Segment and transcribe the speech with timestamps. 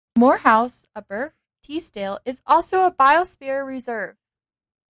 [0.15, 4.17] Moor House-Upper Teesdale is also a Biosphere reserve.